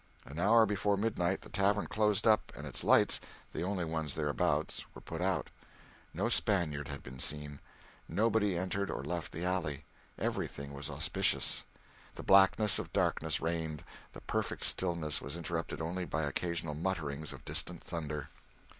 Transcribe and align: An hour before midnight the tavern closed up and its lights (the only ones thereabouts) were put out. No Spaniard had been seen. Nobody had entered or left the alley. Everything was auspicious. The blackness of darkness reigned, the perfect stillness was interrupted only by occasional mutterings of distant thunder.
An 0.25 0.39
hour 0.39 0.65
before 0.65 0.97
midnight 0.97 1.41
the 1.41 1.49
tavern 1.49 1.85
closed 1.85 2.25
up 2.25 2.51
and 2.57 2.65
its 2.65 2.83
lights 2.83 3.21
(the 3.53 3.61
only 3.61 3.85
ones 3.85 4.15
thereabouts) 4.15 4.83
were 4.95 5.01
put 5.01 5.21
out. 5.21 5.51
No 6.11 6.27
Spaniard 6.27 6.87
had 6.87 7.03
been 7.03 7.19
seen. 7.19 7.59
Nobody 8.09 8.55
had 8.55 8.61
entered 8.63 8.89
or 8.89 9.03
left 9.03 9.31
the 9.31 9.45
alley. 9.45 9.85
Everything 10.17 10.73
was 10.73 10.89
auspicious. 10.89 11.65
The 12.15 12.23
blackness 12.23 12.79
of 12.79 12.91
darkness 12.91 13.41
reigned, 13.41 13.83
the 14.13 14.21
perfect 14.21 14.63
stillness 14.63 15.21
was 15.21 15.37
interrupted 15.37 15.81
only 15.83 16.05
by 16.05 16.23
occasional 16.23 16.73
mutterings 16.73 17.31
of 17.31 17.45
distant 17.45 17.83
thunder. 17.83 18.29